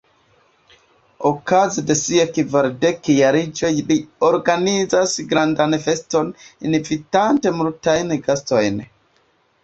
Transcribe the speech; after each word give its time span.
Okaze 1.29 1.81
de 1.89 1.95
sia 1.97 2.23
kvardekjariĝo 2.37 3.69
li 3.91 3.97
organizas 4.27 5.13
grandan 5.33 5.75
feston, 5.83 6.31
invitante 6.71 7.53
multajn 7.59 8.15
gastojn. 8.29 8.81